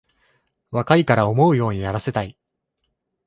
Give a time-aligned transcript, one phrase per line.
[0.71, 2.35] 若いから思うようにやらせたい